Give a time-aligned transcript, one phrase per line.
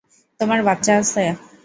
[0.39, 1.23] তোমার বাচ্চা আছে?